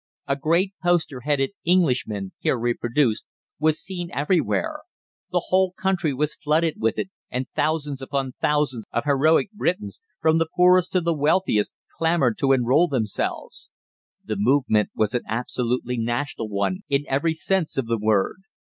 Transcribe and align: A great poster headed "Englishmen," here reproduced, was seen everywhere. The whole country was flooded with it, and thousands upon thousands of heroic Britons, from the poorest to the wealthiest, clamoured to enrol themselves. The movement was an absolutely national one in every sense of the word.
A 0.25 0.35
great 0.35 0.73
poster 0.81 1.21
headed 1.25 1.51
"Englishmen," 1.63 2.31
here 2.39 2.57
reproduced, 2.57 3.23
was 3.59 3.79
seen 3.79 4.09
everywhere. 4.11 4.79
The 5.31 5.43
whole 5.49 5.73
country 5.73 6.11
was 6.11 6.33
flooded 6.33 6.81
with 6.81 6.97
it, 6.97 7.11
and 7.29 7.45
thousands 7.55 8.01
upon 8.01 8.33
thousands 8.41 8.85
of 8.91 9.03
heroic 9.03 9.51
Britons, 9.51 10.01
from 10.19 10.39
the 10.39 10.47
poorest 10.55 10.91
to 10.93 11.01
the 11.01 11.13
wealthiest, 11.13 11.75
clamoured 11.95 12.39
to 12.39 12.51
enrol 12.51 12.87
themselves. 12.87 13.69
The 14.25 14.37
movement 14.39 14.89
was 14.95 15.13
an 15.13 15.21
absolutely 15.29 15.99
national 15.99 16.49
one 16.49 16.79
in 16.89 17.05
every 17.07 17.35
sense 17.35 17.77
of 17.77 17.85
the 17.85 17.99
word. 17.99 18.37